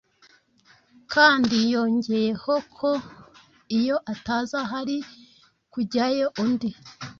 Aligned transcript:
kandi 1.13 1.57
yongeyeho 1.73 2.53
ko 2.77 2.89
iyo 3.79 3.97
ataza 4.13 4.59
hari 4.71 4.97
kujyayo 5.73 6.27
undi 6.43 6.69